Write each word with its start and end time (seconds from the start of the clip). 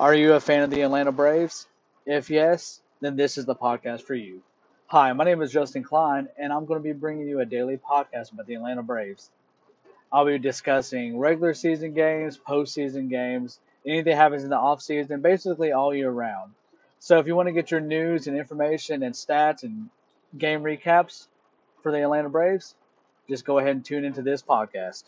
Are 0.00 0.14
you 0.14 0.32
a 0.32 0.40
fan 0.40 0.62
of 0.62 0.70
the 0.70 0.80
Atlanta 0.80 1.12
Braves? 1.12 1.68
If 2.06 2.30
yes, 2.30 2.80
then 3.02 3.16
this 3.16 3.36
is 3.36 3.44
the 3.44 3.54
podcast 3.54 4.00
for 4.00 4.14
you. 4.14 4.40
Hi, 4.86 5.12
my 5.12 5.24
name 5.24 5.42
is 5.42 5.52
Justin 5.52 5.82
Klein, 5.82 6.26
and 6.38 6.54
I'm 6.54 6.64
going 6.64 6.80
to 6.80 6.82
be 6.82 6.98
bringing 6.98 7.28
you 7.28 7.40
a 7.40 7.44
daily 7.44 7.76
podcast 7.76 8.32
about 8.32 8.46
the 8.46 8.54
Atlanta 8.54 8.82
Braves. 8.82 9.30
I'll 10.10 10.24
be 10.24 10.38
discussing 10.38 11.18
regular 11.18 11.52
season 11.52 11.92
games, 11.92 12.38
postseason 12.38 13.10
games, 13.10 13.60
anything 13.84 14.06
that 14.06 14.16
happens 14.16 14.42
in 14.42 14.48
the 14.48 14.56
off 14.56 14.80
season, 14.80 15.20
basically 15.20 15.72
all 15.72 15.94
year 15.94 16.10
round. 16.10 16.52
So 16.98 17.18
if 17.18 17.26
you 17.26 17.36
want 17.36 17.48
to 17.48 17.52
get 17.52 17.70
your 17.70 17.80
news 17.82 18.26
and 18.26 18.38
information 18.38 19.02
and 19.02 19.14
stats 19.14 19.64
and 19.64 19.90
game 20.38 20.62
recaps 20.62 21.26
for 21.82 21.92
the 21.92 22.02
Atlanta 22.02 22.30
Braves, 22.30 22.74
just 23.28 23.44
go 23.44 23.58
ahead 23.58 23.72
and 23.72 23.84
tune 23.84 24.06
into 24.06 24.22
this 24.22 24.42
podcast. 24.42 25.04